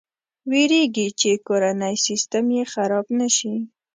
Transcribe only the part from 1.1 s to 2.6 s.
چې کورنی سیسټم